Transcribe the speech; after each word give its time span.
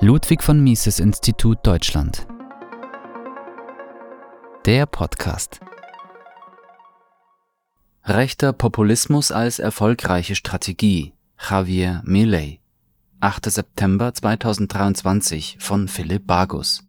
Ludwig 0.00 0.42
von 0.42 0.60
Mises 0.60 0.98
Institut 0.98 1.58
Deutschland. 1.62 2.26
Der 4.66 4.86
Podcast. 4.86 5.60
Rechter 8.04 8.52
Populismus 8.52 9.30
als 9.30 9.60
erfolgreiche 9.60 10.34
Strategie. 10.34 11.12
Javier 11.38 12.02
Milei. 12.04 12.58
8. 13.20 13.48
September 13.50 14.12
2023 14.12 15.58
von 15.60 15.86
Philipp 15.86 16.26
Bagus. 16.26 16.84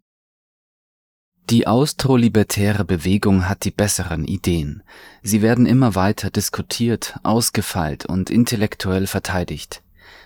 Die 1.50 1.68
austrolibertäre 1.68 2.84
Bewegung 2.84 3.48
hat 3.48 3.64
die 3.64 3.70
besseren 3.70 4.24
Ideen. 4.24 4.82
Sie 5.22 5.42
werden 5.42 5.66
immer 5.66 5.94
weiter 5.94 6.30
diskutiert, 6.30 7.18
ausgefeilt 7.22 8.06
und 8.06 8.30
intellektuell 8.30 9.06
verteidigt. 9.06 9.83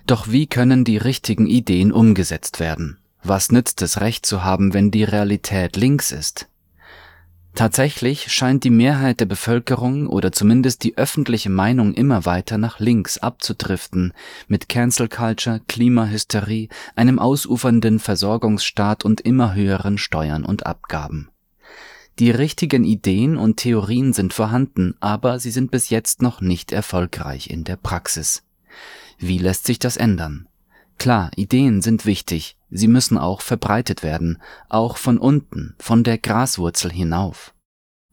Doch 0.08 0.28
wie 0.28 0.46
können 0.46 0.84
die 0.84 0.96
richtigen 0.96 1.46
Ideen 1.46 1.92
umgesetzt 1.92 2.60
werden? 2.60 2.96
Was 3.22 3.52
nützt 3.52 3.82
es, 3.82 4.00
Recht 4.00 4.24
zu 4.24 4.42
haben, 4.42 4.72
wenn 4.72 4.90
die 4.90 5.04
Realität 5.04 5.76
links 5.76 6.12
ist? 6.12 6.48
Tatsächlich 7.54 8.32
scheint 8.32 8.64
die 8.64 8.70
Mehrheit 8.70 9.20
der 9.20 9.26
Bevölkerung 9.26 10.06
oder 10.06 10.32
zumindest 10.32 10.82
die 10.84 10.96
öffentliche 10.96 11.50
Meinung 11.50 11.92
immer 11.92 12.24
weiter 12.24 12.56
nach 12.56 12.80
links 12.80 13.18
abzudriften, 13.18 14.14
mit 14.46 14.70
Cancel 14.70 15.10
Culture, 15.10 15.60
Klimahysterie, 15.68 16.70
einem 16.96 17.18
ausufernden 17.18 17.98
Versorgungsstaat 17.98 19.04
und 19.04 19.20
immer 19.20 19.54
höheren 19.54 19.98
Steuern 19.98 20.46
und 20.46 20.64
Abgaben. 20.64 21.28
Die 22.18 22.30
richtigen 22.30 22.84
Ideen 22.84 23.36
und 23.36 23.58
Theorien 23.58 24.14
sind 24.14 24.32
vorhanden, 24.32 24.94
aber 25.00 25.38
sie 25.38 25.50
sind 25.50 25.70
bis 25.70 25.90
jetzt 25.90 26.22
noch 26.22 26.40
nicht 26.40 26.72
erfolgreich 26.72 27.50
in 27.50 27.64
der 27.64 27.76
Praxis. 27.76 28.42
Wie 29.18 29.38
lässt 29.38 29.66
sich 29.66 29.78
das 29.78 29.96
ändern? 29.96 30.48
Klar, 30.98 31.30
Ideen 31.36 31.82
sind 31.82 32.06
wichtig, 32.06 32.56
sie 32.70 32.88
müssen 32.88 33.18
auch 33.18 33.40
verbreitet 33.40 34.02
werden, 34.02 34.40
auch 34.68 34.96
von 34.96 35.18
unten, 35.18 35.74
von 35.78 36.04
der 36.04 36.18
Graswurzel 36.18 36.90
hinauf. 36.90 37.54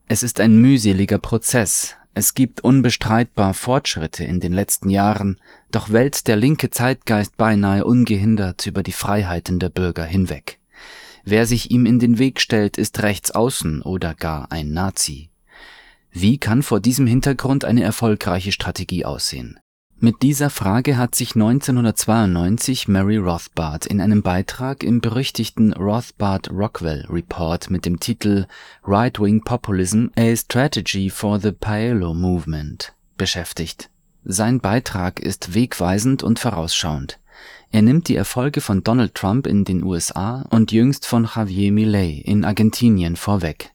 Es 0.08 0.22
ist 0.22 0.40
ein 0.40 0.58
mühseliger 0.58 1.18
Prozess, 1.18 1.96
es 2.14 2.34
gibt 2.34 2.62
unbestreitbar 2.62 3.54
Fortschritte 3.54 4.24
in 4.24 4.40
den 4.40 4.54
letzten 4.54 4.90
Jahren, 4.90 5.38
doch 5.72 5.90
wälzt 5.90 6.28
der 6.28 6.38
linke 6.38 6.70
Zeitgeist 6.70 7.36
beinahe 7.38 7.84
ungehindert 7.84 8.66
über 8.68 8.84
die 8.84 8.94
Freiheiten 8.94 9.60
der 9.60 9.70
Bürger 9.70 10.06
hinweg. 10.06 10.60
Wer 11.26 11.46
sich 11.46 11.72
ihm 11.72 11.86
in 11.86 12.00
den 12.00 12.18
Weg 12.18 12.40
stellt, 12.40 12.78
ist 12.78 13.02
rechts 13.02 13.32
außen 13.32 13.82
oder 13.82 14.14
gar 14.14 14.52
ein 14.52 14.72
Nazi. 14.72 15.30
Wie 16.12 16.38
kann 16.38 16.64
vor 16.64 16.80
diesem 16.80 17.08
Hintergrund 17.08 17.66
eine 17.66 17.84
erfolgreiche 17.84 18.54
Strategie 18.54 19.04
aussehen? 19.04 19.60
Mit 19.98 20.24
dieser 20.24 20.50
Frage 20.50 20.98
hat 20.98 21.16
sich 21.16 21.36
1992 21.36 22.90
Mary 22.90 23.16
Rothbard 23.16 23.86
in 23.86 24.02
einem 24.02 24.22
Beitrag 24.22 24.84
im 24.84 25.00
berüchtigten 25.00 25.72
Rothbard-Rockwell 25.72 27.06
Report 27.10 27.70
mit 27.70 27.86
dem 27.86 28.02
Titel 28.02 28.46
Right-Wing 28.84 29.44
Populism– 29.44 30.08
A 30.18 30.36
Strategy 30.36 31.10
for 31.10 31.40
the 31.40 31.54
Paolo 31.54 32.14
Movement 32.14 32.94
beschäftigt. 33.18 33.90
Sein 34.26 34.60
Beitrag 34.60 35.22
ist 35.22 35.54
wegweisend 35.54 36.24
und 36.24 36.40
vorausschauend. 36.40 37.20
Er 37.72 37.82
nimmt 37.82 38.10
die 38.10 38.16
Erfolge 38.16 38.60
von 38.60 38.84
Donald 38.84 39.16
Trump 39.16 39.48
in 39.48 39.64
den 39.64 39.82
USA 39.82 40.46
und 40.50 40.74
jüngst 40.74 41.06
von 41.06 41.30
Javier 41.36 41.72
Milei 41.72 42.22
in 42.26 42.44
Argentinien 42.44 43.16
vorweg 43.16 43.75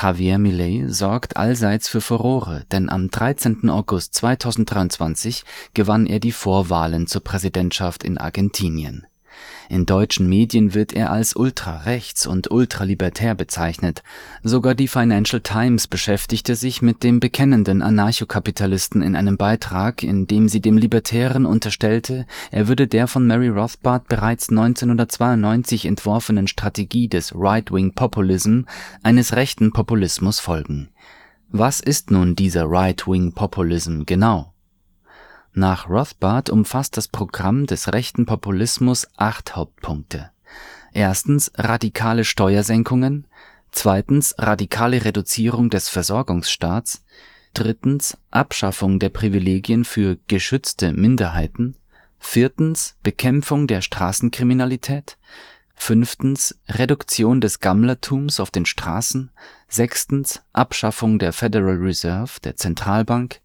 Javier 0.00 0.38
Milei 0.38 0.84
sorgt 0.88 1.36
allseits 1.36 1.88
für 1.88 2.00
Furore, 2.00 2.64
denn 2.72 2.88
am 2.88 3.10
13. 3.10 3.68
August 3.70 4.14
2023 4.14 5.44
gewann 5.74 6.06
er 6.06 6.18
die 6.18 6.32
Vorwahlen 6.32 7.06
zur 7.06 7.22
Präsidentschaft 7.22 8.02
in 8.02 8.18
Argentinien 8.18 9.06
in 9.68 9.86
deutschen 9.86 10.28
Medien 10.28 10.74
wird 10.74 10.92
er 10.92 11.10
als 11.10 11.34
ultrarechts 11.34 12.26
und 12.26 12.50
ultralibertär 12.50 13.34
bezeichnet. 13.34 14.02
Sogar 14.42 14.74
die 14.74 14.88
Financial 14.88 15.40
Times 15.40 15.86
beschäftigte 15.86 16.56
sich 16.56 16.82
mit 16.82 17.02
dem 17.02 17.20
bekennenden 17.20 17.82
Anarchokapitalisten 17.82 19.02
in 19.02 19.16
einem 19.16 19.36
Beitrag, 19.36 20.02
in 20.02 20.26
dem 20.26 20.48
sie 20.48 20.60
dem 20.60 20.76
Libertären 20.76 21.46
unterstellte, 21.46 22.26
er 22.50 22.68
würde 22.68 22.86
der 22.86 23.06
von 23.06 23.26
Mary 23.26 23.48
Rothbard 23.48 24.08
bereits 24.08 24.50
1992 24.50 25.86
entworfenen 25.86 26.48
Strategie 26.48 27.08
des 27.08 27.32
Right-Wing 27.34 27.94
Populism, 27.94 28.62
eines 29.02 29.34
rechten 29.34 29.72
Populismus 29.72 30.38
folgen. 30.38 30.90
Was 31.48 31.80
ist 31.80 32.10
nun 32.10 32.36
dieser 32.36 32.64
Right-Wing 32.66 33.32
Populism 33.32 34.02
genau 34.04 34.51
nach 35.54 35.88
Rothbard 35.88 36.50
umfasst 36.50 36.96
das 36.96 37.08
Programm 37.08 37.66
des 37.66 37.92
rechten 37.92 38.26
Populismus 38.26 39.06
acht 39.16 39.54
Hauptpunkte. 39.54 40.30
Erstens 40.92 41.50
radikale 41.56 42.24
Steuersenkungen, 42.24 43.26
zweitens 43.70 44.34
radikale 44.38 45.04
Reduzierung 45.04 45.70
des 45.70 45.88
Versorgungsstaats, 45.88 47.04
drittens 47.54 48.16
Abschaffung 48.30 48.98
der 48.98 49.10
Privilegien 49.10 49.84
für 49.84 50.18
geschützte 50.26 50.92
Minderheiten, 50.92 51.76
viertens 52.18 52.96
Bekämpfung 53.02 53.66
der 53.66 53.80
Straßenkriminalität, 53.80 55.18
fünftens 55.74 56.58
Reduktion 56.68 57.40
des 57.40 57.60
Gammlertums 57.60 58.40
auf 58.40 58.50
den 58.50 58.66
Straßen, 58.66 59.30
sechstens 59.68 60.42
Abschaffung 60.52 61.18
der 61.18 61.32
Federal 61.32 61.76
Reserve, 61.76 62.40
der 62.42 62.56
Zentralbank 62.56 63.40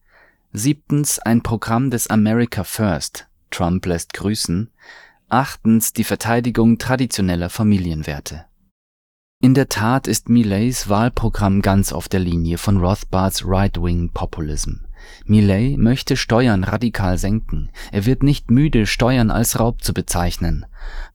Siebtens 0.53 1.19
ein 1.19 1.43
Programm 1.43 1.91
des 1.91 2.07
America 2.07 2.63
First 2.63 3.27
(Trump 3.51 3.85
lässt 3.85 4.13
grüßen). 4.13 4.71
Achtens 5.29 5.91
die 5.91 6.05
Verteidigung 6.05 6.77
traditioneller 6.77 7.49
Familienwerte. 7.49 8.45
In 9.41 9.53
der 9.53 9.67
Tat 9.67 10.07
ist 10.07 10.29
Millets 10.29 10.89
Wahlprogramm 10.89 11.61
ganz 11.61 11.91
auf 11.91 12.07
der 12.07 12.21
Linie 12.21 12.57
von 12.57 12.77
Rothbards 12.77 13.43
Right-Wing 13.45 14.11
Populism 14.13 14.86
Millet 15.25 15.77
möchte 15.77 16.17
Steuern 16.17 16.63
radikal 16.63 17.17
senken. 17.17 17.69
Er 17.91 18.05
wird 18.05 18.23
nicht 18.23 18.51
müde, 18.51 18.85
Steuern 18.85 19.31
als 19.31 19.59
Raub 19.59 19.83
zu 19.83 19.93
bezeichnen. 19.93 20.65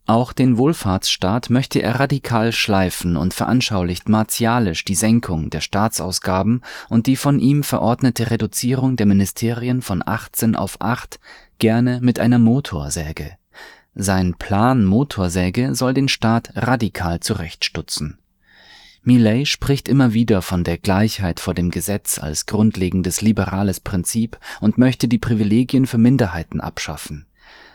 Auch 0.06 0.32
den 0.32 0.58
Wohlfahrtsstaat 0.58 1.50
möchte 1.50 1.80
er 1.80 2.00
radikal 2.00 2.52
schleifen 2.52 3.16
und 3.16 3.34
veranschaulicht 3.34 4.08
martialisch 4.08 4.84
die 4.84 4.94
Senkung 4.94 5.50
der 5.50 5.60
Staatsausgaben 5.60 6.62
und 6.88 7.06
die 7.06 7.16
von 7.16 7.38
ihm 7.38 7.62
verordnete 7.62 8.30
Reduzierung 8.30 8.96
der 8.96 9.06
Ministerien 9.06 9.82
von 9.82 10.02
18 10.04 10.56
auf 10.56 10.80
8 10.80 11.20
gerne 11.58 12.00
mit 12.02 12.18
einer 12.18 12.38
Motorsäge. 12.38 13.32
Sein 13.94 14.34
Plan 14.34 14.84
Motorsäge 14.84 15.74
soll 15.74 15.94
den 15.94 16.08
Staat 16.08 16.52
radikal 16.54 17.20
zurechtstutzen 17.20 18.18
Millet 19.04 19.48
spricht 19.48 19.88
immer 19.88 20.12
wieder 20.12 20.42
von 20.42 20.62
der 20.62 20.78
Gleichheit 20.78 21.40
vor 21.40 21.54
dem 21.54 21.72
Gesetz 21.72 22.20
als 22.20 22.46
grundlegendes 22.46 23.20
liberales 23.20 23.80
Prinzip 23.80 24.38
und 24.60 24.78
möchte 24.78 25.08
die 25.08 25.18
Privilegien 25.18 25.86
für 25.86 25.98
Minderheiten 25.98 26.60
abschaffen. 26.60 27.26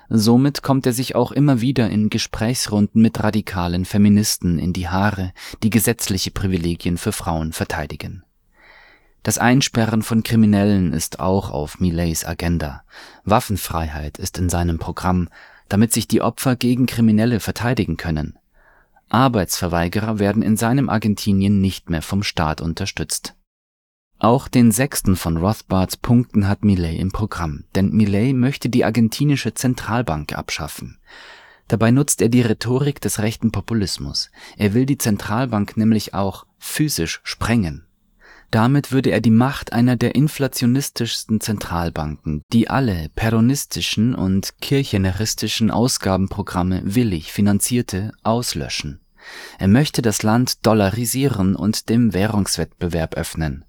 Somit 0.09 0.63
kommt 0.63 0.85
er 0.85 0.93
sich 0.93 1.15
auch 1.15 1.33
immer 1.33 1.59
wieder 1.59 1.89
in 1.89 2.09
Gesprächsrunden 2.09 3.01
mit 3.01 3.21
radikalen 3.21 3.83
Feministen 3.83 4.57
in 4.57 4.71
die 4.71 4.87
Haare, 4.87 5.33
die 5.63 5.69
gesetzliche 5.69 6.31
Privilegien 6.31 6.97
für 6.97 7.11
Frauen 7.11 7.51
verteidigen. 7.51 8.23
Das 9.23 9.37
Einsperren 9.37 10.03
von 10.03 10.23
Kriminellen 10.23 10.93
ist 10.93 11.19
auch 11.19 11.51
auf 11.51 11.81
Millets 11.81 12.23
Agenda. 12.25 12.83
Waffenfreiheit 13.25 14.17
ist 14.17 14.37
in 14.37 14.47
seinem 14.47 14.79
Programm, 14.79 15.27
damit 15.67 15.91
sich 15.91 16.07
die 16.07 16.21
Opfer 16.21 16.55
gegen 16.55 16.85
Kriminelle 16.85 17.41
verteidigen 17.41 17.97
können. 17.97 18.37
Arbeitsverweigerer 19.09 20.19
werden 20.19 20.41
in 20.41 20.57
seinem 20.57 20.89
Argentinien 20.89 21.61
nicht 21.61 21.89
mehr 21.89 22.01
vom 22.01 22.23
Staat 22.23 22.61
unterstützt. 22.61 23.35
Auch 24.19 24.47
den 24.47 24.71
sechsten 24.71 25.15
von 25.15 25.37
Rothbards 25.37 25.97
Punkten 25.97 26.47
hat 26.47 26.63
Millet 26.63 26.99
im 26.99 27.11
Programm, 27.11 27.65
denn 27.75 27.91
Millet 27.91 28.35
möchte 28.35 28.67
die 28.67 28.83
argentinische 28.83 29.53
Zentralbank 29.53 30.33
abschaffen. 30.33 30.99
Dabei 31.67 31.91
nutzt 31.91 32.21
er 32.21 32.29
die 32.29 32.41
Rhetorik 32.41 33.01
des 33.01 33.19
rechten 33.19 33.51
Populismus. 33.51 34.31
Er 34.57 34.73
will 34.73 34.85
die 34.85 34.97
Zentralbank 34.97 35.77
nämlich 35.77 36.13
auch 36.13 36.45
physisch 36.57 37.19
sprengen. 37.23 37.86
Damit 38.51 38.93
würde 38.93 39.11
er 39.11 39.19
die 39.19 39.29
Macht 39.29 39.73
einer 39.73 39.97
der 39.97 40.15
inflationistischsten 40.15 41.41
Zentralbanken, 41.41 42.43
die 42.53 42.69
alle 42.69 43.09
peronistischen 43.13 44.15
und 44.15 44.61
kircheneristischen 44.61 45.69
Ausgabenprogramme 45.69 46.81
willig 46.83 47.33
finanzierte, 47.33 48.13
auslöschen. 48.23 49.01
Er 49.59 49.67
möchte 49.67 50.01
das 50.01 50.23
Land 50.23 50.65
dollarisieren 50.65 51.57
und 51.57 51.89
dem 51.89 52.13
Währungswettbewerb 52.13 53.15
öffnen. 53.15 53.65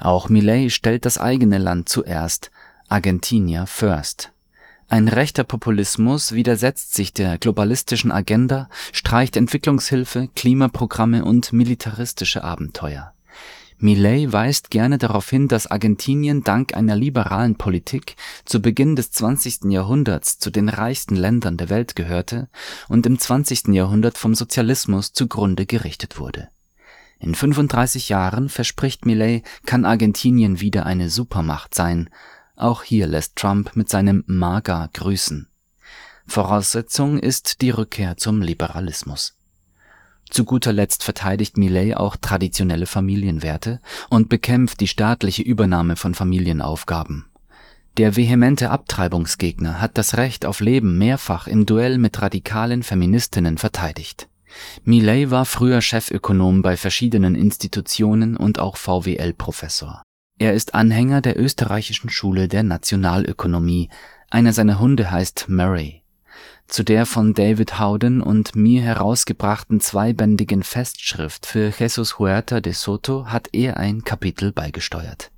Auch 0.00 0.28
Millet 0.28 0.72
stellt 0.72 1.04
das 1.04 1.18
eigene 1.18 1.58
Land 1.58 1.88
zuerst, 1.88 2.50
Argentinia 2.88 3.66
first. 3.66 4.32
Ein 4.88 5.06
rechter 5.06 5.44
Populismus 5.44 6.32
widersetzt 6.32 6.94
sich 6.94 7.12
der 7.12 7.38
globalistischen 7.38 8.10
Agenda, 8.10 8.68
streicht 8.92 9.36
Entwicklungshilfe, 9.36 10.28
Klimaprogramme 10.34 11.24
und 11.24 11.52
militaristische 11.52 12.42
Abenteuer 12.42 13.12
Millet 13.82 14.32
weist 14.32 14.70
gerne 14.70 14.96
darauf 14.96 15.28
hin, 15.28 15.48
dass 15.48 15.66
Argentinien 15.66 16.44
dank 16.44 16.76
einer 16.76 16.94
liberalen 16.94 17.56
Politik 17.56 18.14
zu 18.44 18.62
Beginn 18.62 18.94
des 18.94 19.10
20. 19.10 19.64
Jahrhunderts 19.64 20.38
zu 20.38 20.50
den 20.50 20.68
reichsten 20.68 21.16
Ländern 21.16 21.56
der 21.56 21.68
Welt 21.68 21.96
gehörte 21.96 22.48
und 22.88 23.06
im 23.06 23.18
20. 23.18 23.74
Jahrhundert 23.74 24.18
vom 24.18 24.36
Sozialismus 24.36 25.12
zugrunde 25.12 25.66
gerichtet 25.66 26.20
wurde. 26.20 26.48
In 27.18 27.34
35 27.34 28.08
Jahren, 28.08 28.48
verspricht 28.48 29.04
Millet, 29.04 29.44
kann 29.66 29.84
Argentinien 29.84 30.60
wieder 30.60 30.86
eine 30.86 31.10
Supermacht 31.10 31.74
sein. 31.74 32.08
Auch 32.54 32.84
hier 32.84 33.08
lässt 33.08 33.34
Trump 33.34 33.74
mit 33.74 33.88
seinem 33.88 34.22
MAGA 34.28 34.90
grüßen. 34.92 35.48
Voraussetzung 36.24 37.18
ist 37.18 37.62
die 37.62 37.70
Rückkehr 37.70 38.16
zum 38.16 38.42
Liberalismus. 38.42 39.36
Zu 40.32 40.46
guter 40.46 40.72
Letzt 40.72 41.04
verteidigt 41.04 41.58
Millet 41.58 41.94
auch 41.94 42.16
traditionelle 42.16 42.86
Familienwerte 42.86 43.80
und 44.08 44.30
bekämpft 44.30 44.80
die 44.80 44.88
staatliche 44.88 45.42
Übernahme 45.42 45.94
von 45.94 46.14
Familienaufgaben. 46.14 47.26
Der 47.98 48.16
vehemente 48.16 48.70
Abtreibungsgegner 48.70 49.78
hat 49.78 49.98
das 49.98 50.16
Recht 50.16 50.46
auf 50.46 50.60
Leben 50.60 50.96
mehrfach 50.96 51.48
im 51.48 51.66
Duell 51.66 51.98
mit 51.98 52.22
radikalen 52.22 52.82
Feministinnen 52.82 53.58
verteidigt. 53.58 54.30
Millet 54.84 55.30
war 55.30 55.44
früher 55.44 55.82
Chefökonom 55.82 56.62
bei 56.62 56.78
verschiedenen 56.78 57.34
Institutionen 57.34 58.34
und 58.38 58.58
auch 58.58 58.78
VWL-Professor. 58.78 60.02
Er 60.38 60.54
ist 60.54 60.74
Anhänger 60.74 61.20
der 61.20 61.38
österreichischen 61.38 62.08
Schule 62.08 62.48
der 62.48 62.62
Nationalökonomie, 62.62 63.90
einer 64.30 64.54
seiner 64.54 64.78
Hunde 64.78 65.10
heißt 65.10 65.50
Murray 65.50 66.01
zu 66.72 66.82
der 66.82 67.04
von 67.04 67.34
David 67.34 67.78
Howden 67.78 68.22
und 68.22 68.56
mir 68.56 68.80
herausgebrachten 68.80 69.80
zweibändigen 69.80 70.62
Festschrift 70.62 71.44
für 71.44 71.70
Jesus 71.78 72.18
Huerta 72.18 72.60
de 72.62 72.72
Soto 72.72 73.26
hat 73.26 73.50
er 73.52 73.76
ein 73.76 74.04
Kapitel 74.04 74.52
beigesteuert. 74.52 75.30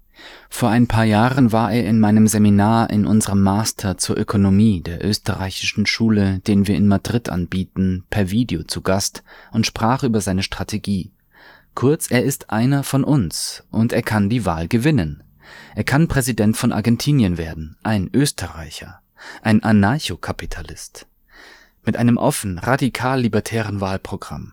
Vor 0.49 0.69
ein 0.69 0.87
paar 0.87 1.05
Jahren 1.05 1.51
war 1.51 1.73
er 1.73 1.87
in 1.87 1.99
meinem 1.99 2.29
Seminar 2.29 2.91
in 2.91 3.05
unserem 3.05 3.43
Master 3.43 3.99
zur 3.99 4.17
Ökonomie 4.17 4.81
der 4.81 5.05
österreichischen 5.05 5.87
Schule, 5.87 6.39
den 6.47 6.69
wir 6.69 6.77
in 6.77 6.87
Madrid 6.87 7.29
anbieten, 7.29 8.05
per 8.11 8.31
Video 8.31 8.63
zu 8.63 8.81
Gast 8.81 9.25
und 9.51 9.67
sprach 9.67 10.05
über 10.05 10.21
seine 10.21 10.45
Strategie. 10.45 11.11
Kurz, 11.75 12.11
er 12.11 12.23
ist 12.23 12.51
einer 12.51 12.85
von 12.85 13.03
uns 13.03 13.65
und 13.71 13.93
er 13.93 14.03
kann 14.03 14.31
die 14.31 14.47
Wahl 14.47 14.69
gewinnen. 14.69 15.25
Er 15.75 15.85
kann 15.85 16.07
Präsident 16.07 16.57
von 16.57 16.73
Argentinien 16.73 17.37
werden, 17.37 17.77
ein 17.83 18.09
Österreicher, 18.15 19.01
ein 19.43 19.65
Anarchokapitalist 19.65 21.09
mit 21.87 21.97
einem 21.97 22.17
offen, 22.17 22.59
radikal 22.59 23.21
libertären 23.21 23.81
Wahlprogramm. 23.81 24.53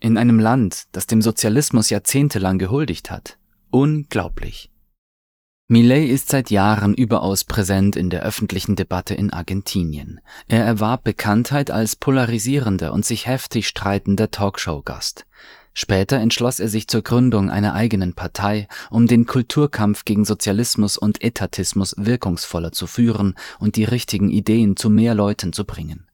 In 0.00 0.18
einem 0.18 0.38
Land, 0.38 0.84
das 0.92 1.06
dem 1.06 1.22
Sozialismus 1.22 1.90
jahrzehntelang 1.90 2.58
gehuldigt 2.58 3.10
hat. 3.10 3.38
Unglaublich. 3.70 4.70
Millet 5.66 6.10
ist 6.10 6.28
seit 6.28 6.50
Jahren 6.50 6.92
überaus 6.92 7.44
präsent 7.44 7.96
in 7.96 8.10
der 8.10 8.22
öffentlichen 8.22 8.76
Debatte 8.76 9.14
in 9.14 9.32
Argentinien. 9.32 10.20
Er 10.46 10.62
erwarb 10.62 11.04
Bekanntheit 11.04 11.70
als 11.70 11.96
polarisierender 11.96 12.92
und 12.92 13.06
sich 13.06 13.26
heftig 13.26 13.66
streitender 13.66 14.30
Talkshow-Gast. 14.30 15.24
Später 15.72 16.18
entschloss 16.18 16.60
er 16.60 16.68
sich 16.68 16.86
zur 16.86 17.02
Gründung 17.02 17.50
einer 17.50 17.74
eigenen 17.74 18.12
Partei, 18.12 18.68
um 18.90 19.06
den 19.06 19.24
Kulturkampf 19.24 20.04
gegen 20.04 20.24
Sozialismus 20.24 20.98
und 20.98 21.24
Etatismus 21.24 21.94
wirkungsvoller 21.96 22.72
zu 22.72 22.86
führen 22.86 23.34
und 23.58 23.76
die 23.76 23.84
richtigen 23.84 24.30
Ideen 24.30 24.76
zu 24.76 24.90
mehr 24.90 25.14
Leuten 25.14 25.54
zu 25.54 25.64
bringen. 25.64 26.06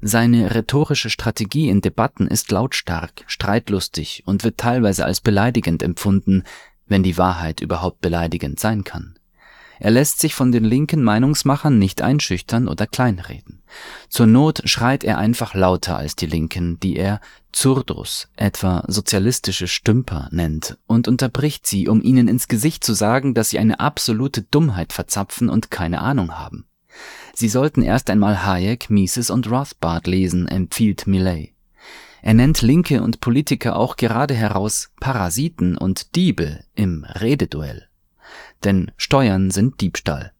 Seine 0.00 0.54
rhetorische 0.54 1.10
Strategie 1.10 1.68
in 1.68 1.80
Debatten 1.80 2.28
ist 2.28 2.52
lautstark, 2.52 3.24
streitlustig 3.26 4.22
und 4.26 4.44
wird 4.44 4.58
teilweise 4.58 5.04
als 5.04 5.20
beleidigend 5.20 5.82
empfunden, 5.82 6.44
wenn 6.86 7.02
die 7.02 7.18
Wahrheit 7.18 7.60
überhaupt 7.60 8.00
beleidigend 8.00 8.60
sein 8.60 8.84
kann. 8.84 9.18
Er 9.80 9.90
lässt 9.90 10.20
sich 10.20 10.34
von 10.34 10.50
den 10.50 10.64
linken 10.64 11.02
Meinungsmachern 11.02 11.78
nicht 11.78 12.02
einschüchtern 12.02 12.68
oder 12.68 12.86
kleinreden. 12.86 13.62
Zur 14.08 14.26
Not 14.26 14.62
schreit 14.64 15.04
er 15.04 15.18
einfach 15.18 15.54
lauter 15.54 15.96
als 15.96 16.16
die 16.16 16.26
Linken, 16.26 16.80
die 16.80 16.96
er 16.96 17.20
Zurdrus, 17.52 18.28
etwa 18.36 18.84
sozialistische 18.88 19.68
Stümper, 19.68 20.28
nennt 20.32 20.78
und 20.86 21.06
unterbricht 21.06 21.66
sie, 21.66 21.88
um 21.88 22.02
ihnen 22.02 22.28
ins 22.28 22.48
Gesicht 22.48 22.82
zu 22.82 22.92
sagen, 22.92 23.34
dass 23.34 23.50
sie 23.50 23.58
eine 23.58 23.78
absolute 23.78 24.42
Dummheit 24.42 24.92
verzapfen 24.92 25.48
und 25.48 25.70
keine 25.70 26.00
Ahnung 26.00 26.38
haben. 26.38 26.67
Sie 27.38 27.48
sollten 27.48 27.82
erst 27.82 28.10
einmal 28.10 28.44
Hayek, 28.44 28.90
Mises 28.90 29.30
und 29.30 29.48
Rothbard 29.48 30.08
lesen, 30.08 30.48
empfiehlt 30.48 31.06
Millet. 31.06 31.52
Er 32.20 32.34
nennt 32.34 32.62
Linke 32.62 33.00
und 33.00 33.20
Politiker 33.20 33.76
auch 33.76 33.94
gerade 33.94 34.34
heraus 34.34 34.90
Parasiten 34.98 35.78
und 35.78 36.16
Diebe 36.16 36.64
im 36.74 37.04
Rededuell. 37.04 37.86
Denn 38.64 38.90
Steuern 38.96 39.52
sind 39.52 39.80
Diebstahl. 39.80 40.32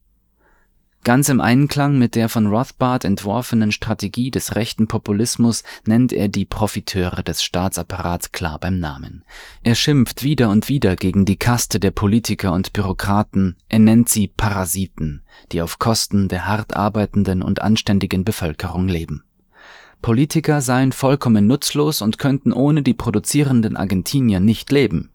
Ganz 1.08 1.30
im 1.30 1.40
Einklang 1.40 1.96
mit 1.96 2.16
der 2.16 2.28
von 2.28 2.48
Rothbard 2.48 3.06
entworfenen 3.06 3.72
Strategie 3.72 4.30
des 4.30 4.56
rechten 4.56 4.88
Populismus 4.88 5.64
nennt 5.86 6.12
er 6.12 6.28
die 6.28 6.44
Profiteure 6.44 7.22
des 7.22 7.42
Staatsapparats 7.42 8.32
klar 8.32 8.58
beim 8.58 8.78
Namen. 8.78 9.24
Er 9.62 9.74
schimpft 9.74 10.22
wieder 10.22 10.50
und 10.50 10.68
wieder 10.68 10.96
gegen 10.96 11.24
die 11.24 11.38
Kaste 11.38 11.80
der 11.80 11.92
Politiker 11.92 12.52
und 12.52 12.74
Bürokraten, 12.74 13.56
er 13.70 13.78
nennt 13.78 14.10
sie 14.10 14.28
Parasiten, 14.28 15.22
die 15.50 15.62
auf 15.62 15.78
Kosten 15.78 16.28
der 16.28 16.46
hart 16.46 16.76
arbeitenden 16.76 17.40
und 17.40 17.62
anständigen 17.62 18.22
Bevölkerung 18.22 18.86
leben. 18.86 19.24
Politiker 20.02 20.60
seien 20.60 20.92
vollkommen 20.92 21.46
nutzlos 21.46 22.02
und 22.02 22.18
könnten 22.18 22.52
ohne 22.52 22.82
die 22.82 22.92
produzierenden 22.92 23.78
Argentinier 23.78 24.40
nicht 24.40 24.70
leben. 24.70 25.08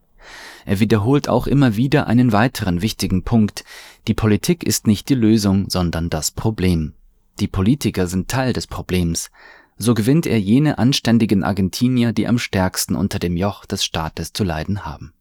Er 0.66 0.80
wiederholt 0.80 1.28
auch 1.28 1.46
immer 1.46 1.76
wieder 1.76 2.06
einen 2.06 2.32
weiteren 2.32 2.82
wichtigen 2.82 3.22
Punkt, 3.22 3.64
die 4.08 4.14
Politik 4.14 4.64
ist 4.64 4.86
nicht 4.86 5.08
die 5.08 5.14
Lösung, 5.14 5.70
sondern 5.70 6.10
das 6.10 6.30
Problem. 6.30 6.92
Die 7.40 7.48
Politiker 7.48 8.06
sind 8.06 8.28
Teil 8.28 8.52
des 8.52 8.66
Problems. 8.66 9.30
So 9.76 9.94
gewinnt 9.94 10.26
er 10.26 10.38
jene 10.38 10.78
anständigen 10.78 11.42
Argentinier, 11.42 12.12
die 12.12 12.28
am 12.28 12.38
stärksten 12.38 12.94
unter 12.94 13.18
dem 13.18 13.36
Joch 13.36 13.64
des 13.64 13.84
Staates 13.84 14.32
zu 14.32 14.44
leiden 14.44 14.84
haben. 14.84 15.13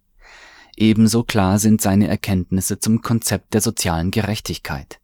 Ebenso 0.76 1.24
klar 1.24 1.60
sind 1.60 1.82
seine 1.82 2.08
Erkenntnisse 2.08 2.80
zum 2.80 3.02
Konzept 3.02 3.54
der 3.54 3.62
sozialen 3.62 4.10
Gerechtigkeit. 4.10 5.00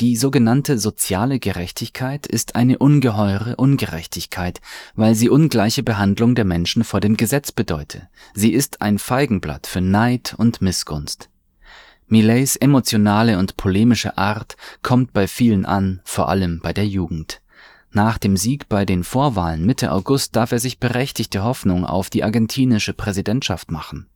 Die 0.00 0.16
sogenannte 0.16 0.78
soziale 0.78 1.38
Gerechtigkeit 1.38 2.26
ist 2.26 2.56
eine 2.56 2.78
ungeheure 2.78 3.54
Ungerechtigkeit, 3.56 4.60
weil 4.94 5.14
sie 5.14 5.28
ungleiche 5.28 5.84
Behandlung 5.84 6.34
der 6.34 6.44
Menschen 6.44 6.82
vor 6.82 7.00
dem 7.00 7.16
Gesetz 7.16 7.52
bedeute. 7.52 8.08
Sie 8.34 8.52
ist 8.52 8.82
ein 8.82 8.98
Feigenblatt 8.98 9.68
für 9.68 9.80
Neid 9.80 10.34
und 10.36 10.60
Missgunst. 10.60 11.28
Millets 12.08 12.56
emotionale 12.56 13.38
und 13.38 13.56
polemische 13.56 14.18
Art 14.18 14.56
kommt 14.82 15.12
bei 15.12 15.28
vielen 15.28 15.64
an, 15.64 16.00
vor 16.04 16.28
allem 16.28 16.60
bei 16.60 16.72
der 16.72 16.86
Jugend. 16.86 17.40
Nach 17.92 18.18
dem 18.18 18.36
Sieg 18.36 18.68
bei 18.68 18.84
den 18.84 19.04
Vorwahlen 19.04 19.64
Mitte 19.64 19.92
August 19.92 20.34
darf 20.34 20.50
er 20.50 20.58
sich 20.58 20.80
berechtigte 20.80 21.44
Hoffnung 21.44 21.86
auf 21.86 22.10
die 22.10 22.24
argentinische 22.24 22.92
Präsidentschaft 22.92 23.70
machen. 23.70 24.08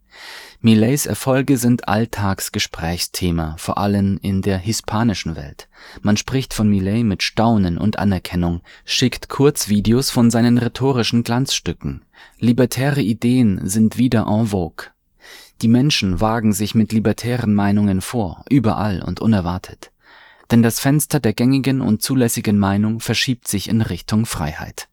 Millets 0.61 1.07
Erfolge 1.07 1.59
sind 1.59 1.87
Alltagsgesprächsthema, 1.87 3.57
vor 3.59 3.79
allem 3.79 4.19
in 4.23 4.43
der 4.43 4.59
hispanischen 4.59 5.37
Welt. 5.37 5.69
Man 6.03 6.17
spricht 6.17 6.55
von 6.55 6.69
Millet 6.69 7.05
mit 7.05 7.23
Staunen 7.23 7.79
und 7.79 7.99
Anerkennung, 7.99 8.63
schickt 8.85 9.29
Kurzvideos 9.29 10.11
von 10.11 10.31
seinen 10.31 10.59
rhetorischen 10.59 11.23
Glanzstücken. 11.23 12.05
Libertäre 12.39 13.03
Ideen 13.03 13.61
sind 13.69 13.99
wieder 13.99 14.27
en 14.27 14.47
vogue. 14.47 14.87
Die 15.63 15.69
Menschen 15.69 16.21
wagen 16.21 16.53
sich 16.53 16.75
mit 16.75 16.93
libertären 16.93 17.55
Meinungen 17.55 18.01
vor, 18.01 18.45
überall 18.51 19.03
und 19.03 19.21
unerwartet. 19.21 19.91
Denn 20.51 20.63
das 20.63 20.81
Fenster 20.81 21.21
der 21.21 21.33
gängigen 21.33 21.81
und 21.81 22.03
zulässigen 22.03 22.59
Meinung 22.59 23.01
verschiebt 23.01 23.49
sich 23.49 23.69
in 23.69 23.83
Richtung 23.83 24.27
Freiheit. 24.27 24.89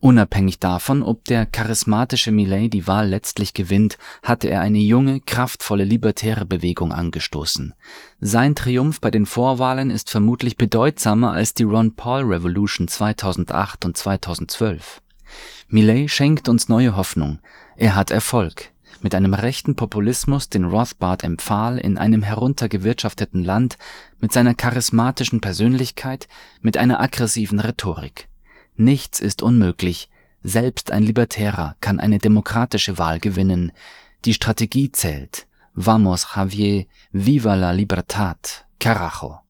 Unabhängig 0.00 0.58
davon, 0.58 1.02
ob 1.02 1.24
der 1.24 1.46
charismatische 1.46 2.30
Millet 2.30 2.72
die 2.72 2.86
Wahl 2.86 3.08
letztlich 3.08 3.54
gewinnt, 3.54 3.96
hatte 4.22 4.48
er 4.48 4.60
eine 4.60 4.78
junge, 4.78 5.20
kraftvolle 5.20 5.84
libertäre 5.84 6.44
Bewegung 6.44 6.92
angestoßen. 6.92 7.74
Sein 8.20 8.54
Triumph 8.54 9.00
bei 9.00 9.10
den 9.10 9.26
Vorwahlen 9.26 9.90
ist 9.90 10.10
vermutlich 10.10 10.56
bedeutsamer 10.56 11.32
als 11.32 11.54
die 11.54 11.64
Ron 11.64 11.94
Paul 11.94 12.24
Revolution 12.24 12.88
2008 12.88 13.84
und 13.86 13.96
2012. 13.96 15.00
Millet 15.68 16.10
schenkt 16.10 16.48
uns 16.48 16.68
neue 16.68 16.96
Hoffnung. 16.96 17.40
Er 17.76 17.94
hat 17.94 18.10
Erfolg. 18.10 18.70
Mit 19.02 19.14
einem 19.14 19.34
rechten 19.34 19.76
Populismus, 19.76 20.48
den 20.48 20.64
Rothbard 20.64 21.22
empfahl, 21.22 21.78
in 21.78 21.98
einem 21.98 22.22
heruntergewirtschafteten 22.22 23.44
Land, 23.44 23.76
mit 24.20 24.32
seiner 24.32 24.54
charismatischen 24.54 25.40
Persönlichkeit, 25.40 26.28
mit 26.60 26.76
einer 26.76 27.00
aggressiven 27.00 27.60
Rhetorik. 27.60 28.28
Nichts 28.76 29.20
ist 29.20 29.42
unmöglich, 29.42 30.08
selbst 30.42 30.92
ein 30.92 31.02
Libertärer 31.02 31.76
kann 31.80 31.98
eine 31.98 32.18
demokratische 32.18 32.98
Wahl 32.98 33.18
gewinnen. 33.18 33.72
Die 34.24 34.34
Strategie 34.34 34.92
zählt. 34.92 35.46
Vamos, 35.74 36.28
Javier, 36.36 36.86
viva 37.10 37.54
la 37.54 37.72
libertad, 37.72 38.66
carajo. 38.78 39.40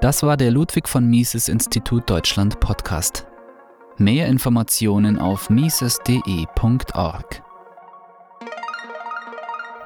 Das 0.00 0.22
war 0.22 0.36
der 0.36 0.52
Ludwig 0.52 0.88
von 0.88 1.10
Mises 1.10 1.48
Institut 1.48 2.08
Deutschland 2.08 2.60
Podcast. 2.60 3.26
Mehr 3.96 4.28
Informationen 4.28 5.18
auf 5.18 5.50
mises.de.org. 5.50 7.42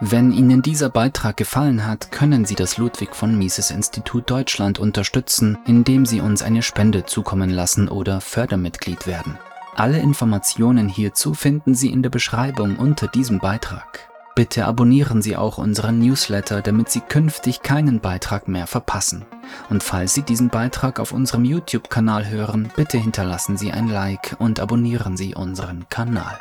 Wenn 0.04 0.32
Ihnen 0.32 0.62
dieser 0.62 0.90
Beitrag 0.90 1.36
gefallen 1.36 1.86
hat, 1.86 2.10
können 2.10 2.44
Sie 2.44 2.56
das 2.56 2.76
Ludwig 2.76 3.14
von 3.14 3.38
Mises 3.38 3.70
Institut 3.70 4.28
Deutschland 4.28 4.80
unterstützen, 4.80 5.58
indem 5.64 6.06
Sie 6.06 6.20
uns 6.20 6.42
eine 6.42 6.62
Spende 6.62 7.04
zukommen 7.06 7.50
lassen 7.50 7.88
oder 7.88 8.20
Fördermitglied 8.20 9.06
werden. 9.06 9.38
Alle 9.76 10.00
Informationen 10.00 10.88
hierzu 10.88 11.34
finden 11.34 11.76
Sie 11.76 11.92
in 11.92 12.02
der 12.02 12.10
Beschreibung 12.10 12.78
unter 12.78 13.06
diesem 13.06 13.38
Beitrag. 13.38 14.10
Bitte 14.34 14.66
abonnieren 14.66 15.22
Sie 15.22 15.36
auch 15.36 15.58
unseren 15.58 16.00
Newsletter, 16.00 16.62
damit 16.62 16.88
Sie 16.90 17.00
künftig 17.00 17.62
keinen 17.62 18.00
Beitrag 18.00 18.48
mehr 18.48 18.66
verpassen. 18.66 19.24
Und 19.70 19.84
falls 19.84 20.14
Sie 20.14 20.22
diesen 20.22 20.48
Beitrag 20.48 20.98
auf 20.98 21.12
unserem 21.12 21.44
YouTube-Kanal 21.44 22.28
hören, 22.28 22.72
bitte 22.74 22.98
hinterlassen 22.98 23.56
Sie 23.56 23.70
ein 23.70 23.86
Like 23.86 24.34
und 24.40 24.58
abonnieren 24.58 25.16
Sie 25.16 25.36
unseren 25.36 25.88
Kanal. 25.90 26.40